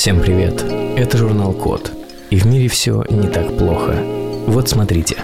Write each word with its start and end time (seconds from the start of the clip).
Всем 0.00 0.20
привет! 0.20 0.62
Это 0.96 1.16
журнал 1.16 1.54
Код. 1.54 1.90
И 2.28 2.36
в 2.36 2.44
мире 2.44 2.68
все 2.68 3.02
не 3.08 3.28
так 3.28 3.56
плохо. 3.56 3.94
Вот 4.46 4.68
смотрите. 4.68 5.16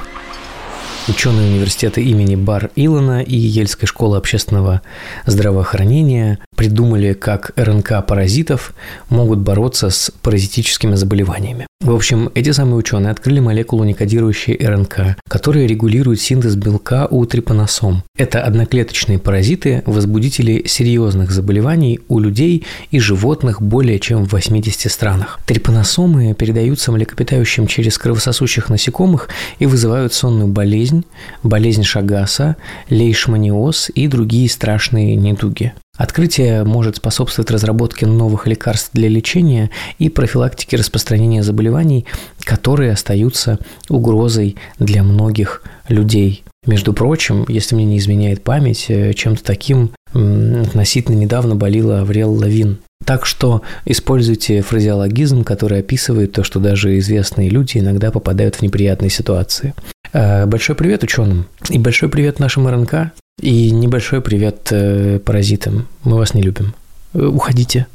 Ученые 1.09 1.51
университета 1.51 2.01
имени 2.01 2.37
Бар 2.37 2.71
Илона 2.75 3.23
и 3.23 3.37
Ельской 3.37 3.87
школы 3.87 4.17
общественного 4.17 4.81
здравоохранения 5.27 6.39
придумали, 6.57 7.13
как 7.13 7.53
РНК 7.57 8.05
паразитов 8.07 8.75
могут 9.09 9.39
бороться 9.39 9.91
с 9.91 10.11
паразитическими 10.23 10.95
заболеваниями. 10.95 11.67
В 11.81 11.95
общем, 11.95 12.31
эти 12.35 12.51
самые 12.53 12.77
ученые 12.77 13.11
открыли 13.11 13.39
молекулу 13.39 13.85
некодирующей 13.85 14.57
РНК, 14.57 15.19
которая 15.29 15.67
регулирует 15.67 16.21
синтез 16.21 16.57
белка 16.57 17.07
у 17.11 17.25
трипаносом. 17.27 18.03
Это 18.17 18.43
одноклеточные 18.43 19.19
паразиты, 19.19 19.83
возбудители 19.85 20.67
серьезных 20.67 21.31
заболеваний 21.31 22.01
у 22.09 22.19
людей 22.19 22.65
и 22.91 22.99
животных 22.99 23.61
более 23.61 24.01
чем 24.01 24.25
в 24.25 24.33
80 24.33 24.91
странах. 24.91 25.39
Трипаносомы 25.47 26.33
передаются 26.35 26.93
млекопитающим 26.93 27.67
через 27.67 27.99
кровососущих 27.99 28.71
насекомых 28.71 29.29
и 29.59 29.67
вызывают 29.67 30.15
сонную 30.15 30.49
болезнь, 30.49 31.05
болезнь 31.43 31.85
Шагаса, 31.85 32.57
лейшманиоз 32.89 33.91
и 33.95 34.09
другие 34.09 34.49
страшные 34.49 35.15
недуги. 35.15 35.75
Открытие 35.97 36.65
может 36.65 36.97
способствовать 36.97 37.51
разработке 37.51 38.07
новых 38.07 38.47
лекарств 38.47 38.91
для 38.93 39.09
лечения 39.09 39.71
и 39.99 40.09
профилактики 40.09 40.77
распространения 40.77 41.43
заболеваний, 41.43 42.07
которые 42.41 42.93
остаются 42.93 43.59
угрозой 43.89 44.57
для 44.79 45.03
многих 45.03 45.63
людей. 45.89 46.45
Между 46.67 46.93
прочим, 46.93 47.45
если 47.49 47.77
мне 47.77 47.85
не 47.85 47.99
изменяет 47.99 48.43
память, 48.43 48.87
э, 48.89 49.13
чем-то 49.13 49.45
таким 49.45 49.93
относительно 50.13 51.17
недавно 51.17 51.57
болела 51.57 52.01
Аврел 52.01 52.33
Лавин. 52.33 52.79
Так 53.05 53.27
что 53.27 53.63
используйте 53.85 54.63
фразеологизм, 54.63 55.45
который 55.45 55.81
описывает 55.81 56.33
то, 56.33 56.43
что 56.43 56.59
даже 56.59 56.99
известные 56.99 57.51
люди 57.51 57.79
иногда 57.79 58.11
попадают 58.11 58.57
в 58.57 58.63
неприятные 58.63 59.11
ситуации. 59.11 59.75
Э, 60.13 60.47
большой 60.47 60.75
привет 60.75 61.05
ученым 61.05 61.47
и 61.69 61.79
большой 61.79 62.09
привет 62.09 62.41
нашим 62.41 62.67
РНК. 62.67 63.13
И 63.43 63.71
небольшой 63.71 64.23
привет 64.23 64.69
э, 64.71 65.19
паразитам. 65.19 65.87
Мы 66.05 66.17
вас 66.17 66.33
не 66.33 66.41
любим. 66.41 66.75
Э, 67.13 67.27
уходите. 67.27 67.87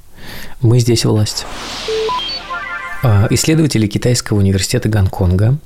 Мы 0.62 0.78
здесь 0.78 1.04
власть. 1.04 1.48
А, 3.02 3.26
исследователи 3.32 3.88
китайского 3.88 4.38
университета 4.38 4.88
Гонконга 4.88 5.58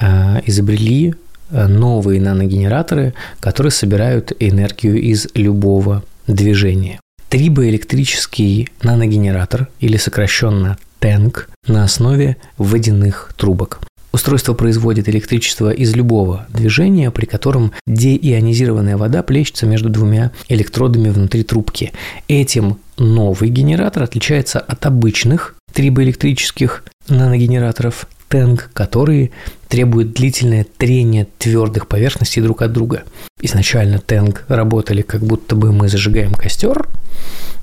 а, 0.00 0.42
изобрели 0.46 1.14
э, 1.50 1.66
новые 1.68 2.20
наногенераторы, 2.20 3.14
которые 3.38 3.70
собирают 3.70 4.32
энергию 4.40 5.00
из 5.00 5.28
любого 5.34 6.02
движения. 6.26 6.98
Трибоэлектрический 7.28 8.68
наногенератор, 8.82 9.68
или 9.78 9.96
сокращенно 9.96 10.76
ТЭНК, 10.98 11.48
на 11.68 11.84
основе 11.84 12.36
водяных 12.58 13.32
трубок. 13.36 13.80
Устройство 14.12 14.54
производит 14.54 15.08
электричество 15.08 15.70
из 15.70 15.94
любого 15.94 16.46
движения, 16.52 17.10
при 17.10 17.26
котором 17.26 17.72
деионизированная 17.86 18.96
вода 18.96 19.22
плещется 19.22 19.66
между 19.66 19.88
двумя 19.88 20.32
электродами 20.48 21.10
внутри 21.10 21.44
трубки. 21.44 21.92
Этим 22.26 22.78
новый 22.96 23.50
генератор 23.50 24.02
отличается 24.02 24.58
от 24.58 24.84
обычных 24.84 25.54
трибоэлектрических 25.72 26.84
наногенераторов 27.08 28.06
Тэнк, 28.28 28.70
которые 28.72 29.30
требуют 29.68 30.12
длительное 30.12 30.64
трение 30.76 31.26
твердых 31.38 31.88
поверхностей 31.88 32.42
друг 32.42 32.62
от 32.62 32.72
друга. 32.72 33.02
Изначально 33.40 33.98
Тэнк 33.98 34.44
работали 34.48 35.02
как 35.02 35.22
будто 35.22 35.56
бы 35.56 35.72
мы 35.72 35.88
зажигаем 35.88 36.34
костер 36.34 36.88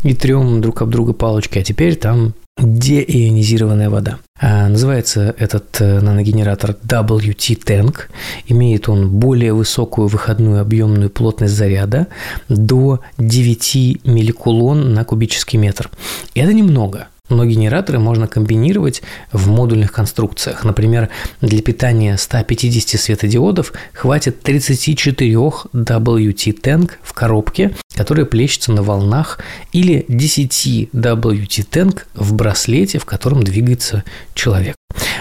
и 0.03 0.13
трем 0.13 0.61
друг 0.61 0.81
об 0.81 0.89
друга 0.89 1.13
палочки, 1.13 1.59
а 1.59 1.63
теперь 1.63 1.95
там 1.95 2.33
деионизированная 2.57 3.89
вода. 3.89 4.19
А, 4.39 4.67
называется 4.67 5.35
этот 5.37 5.79
э, 5.79 5.99
наногенератор 5.99 6.71
WT 6.71 7.63
Tank. 7.63 8.01
Имеет 8.47 8.89
он 8.89 9.09
более 9.09 9.53
высокую 9.53 10.07
выходную 10.07 10.61
объемную 10.61 11.09
плотность 11.09 11.53
заряда 11.53 12.07
до 12.49 13.01
9 13.17 14.05
милликулон 14.05 14.93
на 14.93 15.03
кубический 15.05 15.57
метр. 15.57 15.89
И 16.33 16.39
это 16.39 16.53
немного– 16.53 17.07
но 17.29 17.45
генераторы 17.45 17.99
можно 17.99 18.27
комбинировать 18.27 19.01
в 19.31 19.49
модульных 19.49 19.91
конструкциях. 19.91 20.63
Например, 20.63 21.09
для 21.41 21.61
питания 21.61 22.17
150 22.17 22.99
светодиодов 22.99 23.73
хватит 23.93 24.41
34 24.41 25.33
WT-Tank 25.33 26.91
в 27.01 27.13
коробке, 27.13 27.75
которая 27.95 28.25
плещется 28.25 28.71
на 28.71 28.83
волнах, 28.83 29.39
или 29.73 30.05
10 30.07 30.89
WT-Tank 30.93 32.01
в 32.15 32.33
браслете, 32.33 32.99
в 32.99 33.05
котором 33.05 33.43
двигается 33.43 34.03
человек. 34.33 34.75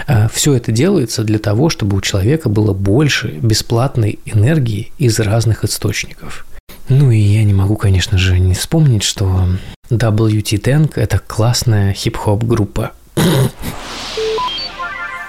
А, 0.07 0.29
Все 0.29 0.55
это 0.55 0.73
делается 0.73 1.25
для 1.25 1.39
того, 1.39 1.69
чтобы 1.69 1.97
у 1.97 2.01
человека 2.01 2.49
было 2.49 2.73
больше 2.73 3.29
бесплатной 3.29 4.19
энергии 4.25 4.93
из 4.99 5.19
разных 5.19 5.65
источников. 5.65 6.47
Ну 6.89 7.11
и 7.11 7.19
я 7.19 7.43
не 7.43 7.53
могу, 7.53 7.77
конечно 7.77 8.17
же, 8.17 8.39
не 8.39 8.55
вспомнить, 8.55 9.03
что 9.03 9.49
WT 9.91 10.61
Tank– 10.61 10.93
это 10.95 11.19
классная 11.19 11.93
хип-хоп 11.93 12.45
группа. 12.45 12.93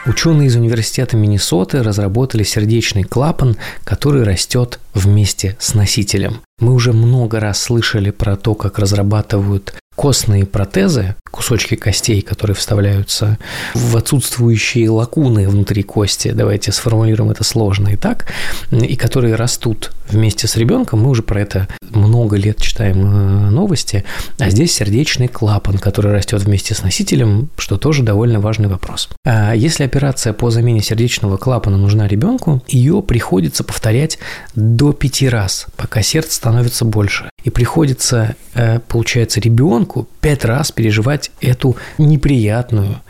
Ученые 0.06 0.48
из 0.48 0.56
университета 0.56 1.18
Миннесоты 1.18 1.82
разработали 1.84 2.44
сердечный 2.44 3.04
клапан, 3.04 3.58
который 3.84 4.24
растет 4.24 4.80
вместе 4.94 5.58
с 5.60 5.74
носителем. 5.74 6.42
Мы 6.60 6.74
уже 6.74 6.94
много 6.94 7.40
раз 7.40 7.62
слышали 7.62 8.12
про 8.12 8.38
то, 8.38 8.54
как 8.54 8.78
разрабатывают 8.80 9.74
костные 9.96 10.46
протезы, 10.46 11.16
кусочки 11.32 11.76
костей, 11.76 12.22
которые 12.22 12.56
вставляются 12.56 13.38
в 13.74 13.98
отсутствующие 13.98 14.90
лакуны 14.92 15.50
внутри 15.50 15.82
кости, 15.82 16.32
давайте 16.32 16.72
сформулируем 16.72 17.32
это 17.32 17.44
сложно 17.44 17.90
и 17.90 17.96
так, 17.98 18.32
и 18.72 18.96
которые 18.96 19.36
растут 19.36 19.92
вместе 20.10 20.48
с 20.48 20.56
ребенком, 20.56 21.02
мы 21.02 21.10
уже 21.10 21.24
про 21.24 21.42
это 21.42 21.68
много 21.82 22.38
лет 22.38 22.62
читаем 22.62 23.06
э, 23.06 23.50
новости, 23.50 24.04
а 24.40 24.50
здесь 24.50 24.74
сердечный 24.74 25.28
клапан, 25.28 25.78
который 25.78 26.12
растет 26.12 26.42
вместе 26.44 26.74
с 26.74 26.84
носителем, 26.84 27.50
что 27.58 27.78
тоже 27.78 28.04
довольно 28.04 28.40
важный 28.40 28.68
вопрос. 28.68 29.10
А 29.26 29.54
если 29.54 29.84
операция 29.84 30.34
по 30.34 30.50
замене 30.50 30.82
сердечного 30.82 31.38
клапана 31.38 31.78
нужна 31.78 32.08
ребенку, 32.08 32.62
ее 32.68 33.02
приходится 33.02 33.64
повторять 33.64 34.20
до 34.56 34.94
пяти 34.94 35.30
раз, 35.30 35.68
пока 35.76 36.02
сердце 36.02 36.36
становится 36.36 36.86
больше. 36.86 37.30
И 37.44 37.50
приходится, 37.50 38.36
э, 38.54 38.80
получается, 38.88 39.40
ребенку 39.40 40.08
пять 40.22 40.46
раз 40.46 40.72
переживать 40.72 41.32
эту 41.42 41.78
неприятную, 41.98 43.02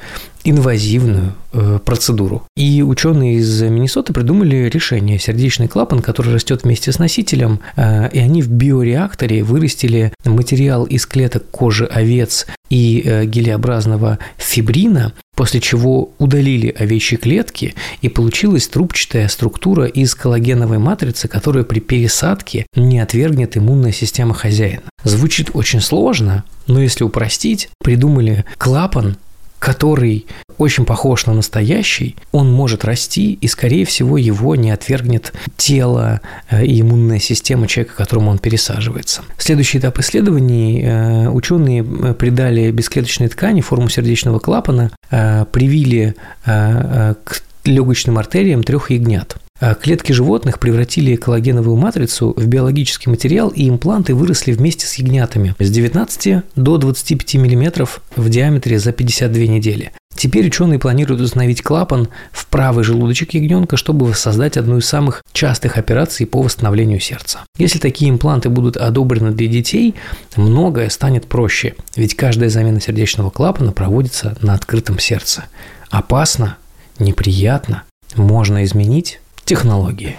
инвазивную 0.49 1.33
э, 1.51 1.79
процедуру. 1.83 2.43
И 2.55 2.81
ученые 2.81 3.35
из 3.35 3.61
Миннесоты 3.61 4.13
придумали 4.13 4.69
решение 4.69 5.19
сердечный 5.19 5.67
клапан, 5.67 6.01
который 6.01 6.33
растет 6.33 6.63
вместе 6.63 6.93
с 6.93 6.99
носителем, 6.99 7.59
э, 7.75 8.09
и 8.13 8.19
они 8.19 8.41
в 8.41 8.49
биореакторе 8.49 9.43
вырастили 9.43 10.13
материал 10.23 10.85
из 10.85 11.05
клеток 11.05 11.49
кожи 11.51 11.85
овец 11.85 12.47
и 12.69 13.01
э, 13.03 13.25
гелеобразного 13.25 14.19
фибрина, 14.37 15.11
после 15.35 15.59
чего 15.59 16.11
удалили 16.17 16.73
овечьи 16.77 17.17
клетки, 17.17 17.75
и 18.01 18.07
получилась 18.07 18.69
трубчатая 18.69 19.27
структура 19.27 19.85
из 19.85 20.15
коллагеновой 20.15 20.77
матрицы, 20.77 21.27
которая 21.27 21.65
при 21.65 21.81
пересадке 21.81 22.65
не 22.73 22.99
отвергнет 22.99 23.57
иммунная 23.57 23.91
система 23.91 24.33
хозяина. 24.33 24.83
Звучит 25.03 25.51
очень 25.53 25.81
сложно, 25.81 26.45
но 26.67 26.81
если 26.81 27.03
упростить, 27.03 27.69
придумали 27.83 28.45
клапан, 28.57 29.17
который 29.59 30.25
очень 30.57 30.85
похож 30.85 31.25
на 31.25 31.33
настоящий, 31.33 32.15
он 32.31 32.51
может 32.51 32.83
расти, 32.85 33.33
и, 33.33 33.47
скорее 33.47 33.85
всего, 33.85 34.17
его 34.17 34.55
не 34.55 34.71
отвергнет 34.71 35.33
тело 35.55 36.21
э, 36.49 36.65
и 36.65 36.81
иммунная 36.81 37.19
система 37.19 37.67
человека, 37.67 37.95
которому 37.95 38.31
он 38.31 38.39
пересаживается. 38.39 39.21
Следующий 39.37 39.77
этап 39.77 39.99
исследований 39.99 40.83
э, 40.83 41.29
ученые 41.29 41.83
э, 41.83 42.13
придали 42.13 42.71
бесклеточной 42.71 43.27
ткани 43.27 43.61
форму 43.61 43.89
сердечного 43.89 44.39
клапана, 44.39 44.91
привили 45.09 46.15
к 46.43 47.41
легочным 47.63 48.17
артериям 48.17 48.63
трех 48.63 48.91
ягнят– 48.91 49.37
клетки 49.81 50.11
животных 50.11 50.59
превратили 50.59 51.15
коллагеновую 51.15 51.77
матрицу 51.77 52.33
в 52.35 52.45
биологический 52.47 53.09
материал, 53.09 53.49
и 53.49 53.67
импланты 53.67 54.13
выросли 54.13 54.51
вместе 54.51 54.85
с 54.85 54.95
ягнятами 54.95 55.55
с 55.59 55.69
19 55.69 56.43
до 56.55 56.77
25 56.77 57.35
мм 57.35 57.87
в 58.15 58.29
диаметре 58.29 58.79
за 58.79 58.91
52 58.91 59.43
недели. 59.45 59.91
Теперь 60.17 60.47
ученые 60.47 60.79
планируют 60.79 61.21
установить 61.21 61.61
клапан 61.61 62.09
в 62.31 62.47
правый 62.47 62.83
желудочек 62.83 63.35
ягненка, 63.35 63.77
чтобы 63.77 64.07
воссоздать 64.07 64.57
одну 64.57 64.79
из 64.79 64.87
самых 64.87 65.21
частых 65.31 65.77
операций 65.77 66.25
по 66.25 66.41
восстановлению 66.41 66.99
сердца. 66.99 67.41
Если 67.59 67.77
такие 67.77 68.09
импланты 68.09 68.49
будут 68.49 68.77
одобрены 68.77 69.31
для 69.31 69.47
детей, 69.47 69.93
многое 70.35 70.89
станет 70.89 71.27
проще, 71.27 71.75
ведь 71.95 72.15
каждая 72.15 72.49
замена 72.49 72.81
сердечного 72.81 73.29
клапана 73.29 73.71
проводится 73.71 74.35
на 74.41 74.55
открытом 74.55 74.97
сердце. 74.97 75.45
Опасно, 75.91 76.57
неприятно, 76.97 77.83
можно 78.15 78.63
изменить, 78.63 79.19
технологии. 79.47 80.17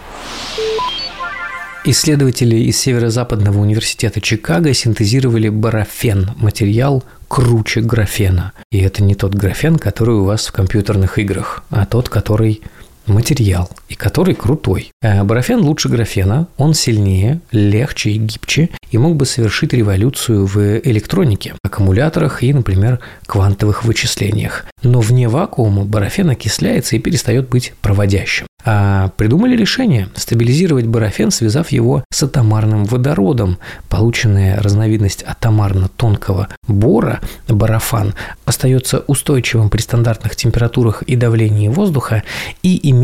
Исследователи 1.84 2.56
из 2.56 2.78
Северо-Западного 2.80 3.60
университета 3.60 4.20
Чикаго 4.20 4.72
синтезировали 4.72 5.48
барафен, 5.50 6.30
материал 6.36 7.04
круче 7.28 7.82
графена. 7.82 8.52
И 8.72 8.78
это 8.80 9.02
не 9.02 9.14
тот 9.14 9.34
графен, 9.34 9.78
который 9.78 10.16
у 10.16 10.24
вас 10.24 10.46
в 10.46 10.52
компьютерных 10.52 11.18
играх, 11.18 11.62
а 11.70 11.84
тот, 11.84 12.08
который 12.08 12.62
материал, 13.08 13.70
и 13.88 13.94
который 13.94 14.34
крутой. 14.34 14.90
А 15.02 15.24
барафен 15.24 15.60
лучше 15.60 15.88
графена, 15.88 16.48
он 16.56 16.74
сильнее, 16.74 17.40
легче 17.52 18.10
и 18.10 18.18
гибче, 18.18 18.70
и 18.90 18.98
мог 18.98 19.16
бы 19.16 19.26
совершить 19.26 19.72
революцию 19.72 20.46
в 20.46 20.78
электронике, 20.78 21.54
аккумуляторах 21.62 22.42
и, 22.42 22.52
например, 22.52 23.00
квантовых 23.26 23.84
вычислениях. 23.84 24.64
Но 24.82 25.00
вне 25.00 25.28
вакуума 25.28 25.84
барафен 25.84 26.30
окисляется 26.30 26.96
и 26.96 26.98
перестает 26.98 27.48
быть 27.48 27.74
проводящим. 27.80 28.46
А 28.64 29.08
придумали 29.16 29.56
решение– 29.56 30.08
стабилизировать 30.14 30.86
барафен, 30.86 31.30
связав 31.30 31.70
его 31.70 32.04
с 32.10 32.22
атомарным 32.22 32.84
водородом. 32.84 33.58
Полученная 33.88 34.60
разновидность 34.60 35.22
атомарно-тонкого 35.22 36.48
бора, 36.66 37.20
барафан, 37.48 38.14
остается 38.44 39.04
устойчивым 39.06 39.70
при 39.70 39.80
стандартных 39.80 40.34
температурах 40.34 41.02
и 41.02 41.14
давлении 41.16 41.68
воздуха 41.68 42.24
и 42.62 42.90
имеет 42.90 42.97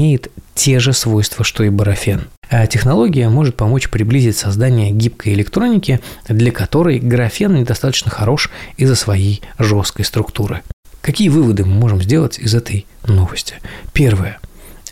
те 0.54 0.78
же 0.78 0.92
свойства, 0.92 1.44
что 1.44 1.64
и 1.64 1.68
барафен. 1.68 2.28
А 2.50 2.66
технология 2.66 3.28
может 3.28 3.56
помочь 3.56 3.88
приблизить 3.88 4.36
создание 4.36 4.90
гибкой 4.90 5.34
электроники, 5.34 6.00
для 6.28 6.52
которой 6.52 6.98
графен 6.98 7.54
недостаточно 7.54 8.10
хорош 8.10 8.50
из-за 8.76 8.94
своей 8.94 9.42
жесткой 9.58 10.04
структуры. 10.04 10.62
Какие 11.00 11.28
выводы 11.28 11.64
мы 11.64 11.74
можем 11.74 12.02
сделать 12.02 12.38
из 12.38 12.54
этой 12.54 12.86
новости? 13.06 13.56
Первое. 13.92 14.38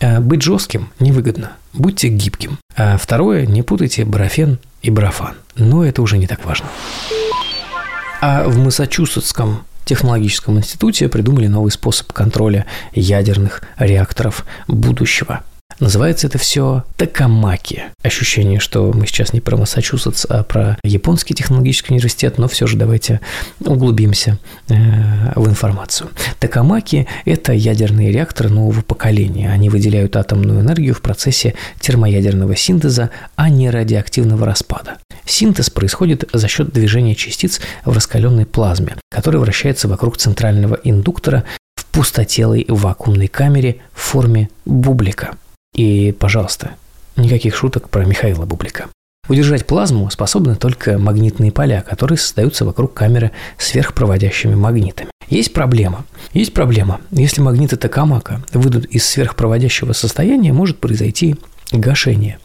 А 0.01 0.19
быть 0.19 0.41
жестким 0.41 0.89
невыгодно. 0.99 1.53
Будьте 1.73 2.09
гибким. 2.09 2.59
А 2.75 2.97
второе, 2.97 3.45
не 3.45 3.63
путайте 3.63 4.05
барафен 4.05 4.59
и 4.81 4.89
барафан. 4.89 5.35
Но 5.55 5.85
это 5.85 6.01
уже 6.01 6.17
не 6.17 6.27
так 6.27 6.43
важно. 6.45 6.67
А 8.21 8.47
в 8.47 8.57
Массачусетском 8.57 9.63
технологическом 9.85 10.57
институте 10.57 11.09
придумали 11.09 11.47
новый 11.47 11.71
способ 11.71 12.11
контроля 12.11 12.65
ядерных 12.93 13.63
реакторов 13.77 14.45
будущего– 14.67 15.41
Называется 15.79 16.27
это 16.27 16.37
все 16.37 16.83
Такамаки. 16.97 17.85
Ощущение, 18.03 18.59
что 18.59 18.91
мы 18.93 19.07
сейчас 19.07 19.33
не 19.33 19.41
про 19.41 19.57
Массачусетс, 19.57 20.25
а 20.29 20.43
про 20.43 20.77
японский 20.83 21.33
технологический 21.33 21.93
университет, 21.93 22.37
но 22.37 22.47
все 22.47 22.67
же 22.67 22.77
давайте 22.77 23.21
углубимся 23.59 24.39
э, 24.69 24.75
в 25.35 25.47
информацию. 25.47 26.09
Такамаки– 26.39 27.07
это 27.25 27.53
ядерные 27.53 28.11
реакторы 28.11 28.49
нового 28.49 28.81
поколения. 28.81 29.49
Они 29.49 29.69
выделяют 29.69 30.15
атомную 30.15 30.61
энергию 30.61 30.93
в 30.93 31.01
процессе 31.01 31.55
термоядерного 31.79 32.55
синтеза, 32.55 33.09
а 33.35 33.49
не 33.49 33.69
радиоактивного 33.69 34.45
распада. 34.45 34.97
Синтез 35.25 35.69
происходит 35.69 36.29
за 36.33 36.47
счет 36.47 36.71
движения 36.71 37.15
частиц 37.15 37.61
в 37.85 37.93
раскаленной 37.93 38.45
плазме, 38.45 38.97
которая 39.09 39.41
вращается 39.41 39.87
вокруг 39.87 40.17
центрального 40.17 40.79
индуктора 40.83 41.43
в 41.75 41.85
пустотелой 41.85 42.65
вакуумной 42.67 43.27
камере 43.27 43.77
в 43.93 44.01
форме 44.01 44.49
бублика– 44.65 45.35
и, 45.73 46.11
пожалуйста, 46.11 46.71
никаких 47.15 47.55
шуток 47.55 47.89
про 47.89 48.05
Михаила 48.05 48.45
Бублика. 48.45 48.87
Удержать 49.29 49.65
плазму 49.65 50.09
способны 50.11 50.55
только 50.55 50.99
магнитные 50.99 51.51
поля, 51.51 51.81
которые 51.81 52.17
создаются 52.17 52.65
вокруг 52.65 52.93
камеры 52.93 53.31
сверхпроводящими 53.57 54.53
магнитами. 54.53 55.09
Есть 55.29 55.53
проблема. 55.53 56.05
Есть 56.33 56.53
проблема. 56.53 56.99
Если 57.09 57.41
магниты 57.41 57.77
Токамака 57.77 58.43
выйдут 58.53 58.85
из 58.85 59.05
сверхпроводящего 59.05 59.93
состояния, 59.93 60.51
может 60.51 60.79
произойти 60.79 61.37
гашение 61.71 62.37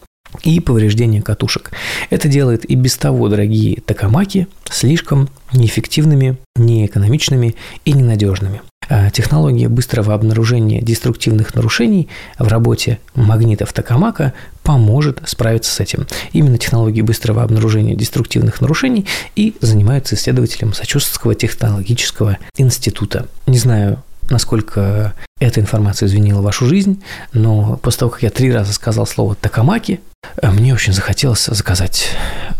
и 0.43 0.59
повреждение 0.59 1.21
катушек. 1.21 1.71
Это 2.09 2.27
делает 2.27 2.65
и 2.65 2.75
без 2.75 2.97
того 2.97 3.29
дорогие 3.29 3.81
токамаки 3.81 4.47
слишком 4.69 5.29
неэффективными, 5.53 6.37
неэкономичными 6.55 7.55
и 7.85 7.93
ненадежными. 7.93 8.61
А 8.91 9.11
технология 9.11 9.69
быстрого 9.69 10.15
обнаружения 10.15 10.81
деструктивных 10.81 11.53
нарушений 11.53 12.07
в 12.39 12.47
работе 12.47 12.99
магнитов 13.13 13.71
Токамака 13.71 14.33
поможет 14.63 15.21
справиться 15.25 15.71
с 15.71 15.79
этим. 15.79 16.07
Именно 16.33 16.57
технологии 16.57 17.01
быстрого 17.01 17.43
обнаружения 17.43 17.95
деструктивных 17.95 18.61
нарушений 18.61 19.05
и 19.35 19.55
занимаются 19.61 20.15
исследователем 20.15 20.73
Сочувственского 20.73 21.35
технологического 21.35 22.39
института. 22.57 23.27
Не 23.45 23.59
знаю, 23.59 24.03
насколько 24.29 25.13
эта 25.39 25.59
информация 25.59 26.07
изменила 26.07 26.41
вашу 26.41 26.65
жизнь, 26.65 27.03
но 27.33 27.77
после 27.77 27.99
того, 27.99 28.11
как 28.11 28.23
я 28.23 28.29
три 28.29 28.51
раза 28.51 28.73
сказал 28.73 29.05
слово 29.05 29.35
«такамаки», 29.35 30.01
мне 30.41 30.73
очень 30.73 30.93
захотелось 30.93 31.45
заказать 31.45 32.09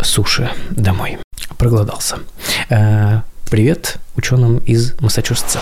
суши 0.01 0.49
домой. 0.71 1.17
Проголодался. 1.57 2.19
Э, 2.69 3.21
привет 3.49 3.97
ученым 4.15 4.59
из 4.59 4.95
Массачусетса. 5.01 5.59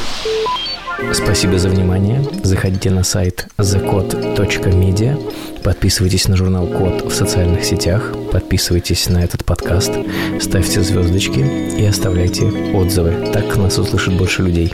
Спасибо 1.14 1.60
за 1.60 1.70
внимание. 1.70 2.24
Заходите 2.44 2.90
на 2.90 3.04
сайт 3.04 3.48
thecode.media, 3.58 5.62
подписывайтесь 5.64 6.28
на 6.28 6.36
журнал 6.36 6.68
Код 6.68 7.04
в 7.04 7.14
социальных 7.14 7.64
сетях, 7.64 8.14
подписывайтесь 8.32 9.08
на 9.08 9.24
этот 9.24 9.46
подкаст, 9.46 9.92
ставьте 10.40 10.82
звездочки 10.82 11.40
и 11.78 11.86
оставляйте 11.86 12.46
отзывы. 12.46 13.32
Так 13.32 13.56
нас 13.58 13.78
услышит 13.78 14.18
больше 14.18 14.42
людей. 14.42 14.74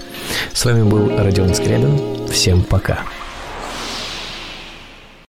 С 0.54 0.64
вами 0.64 0.84
был 0.84 1.12
Родион 1.18 1.54
Скрябин. 1.54 2.28
Всем 2.30 2.64
пока. 2.64 3.00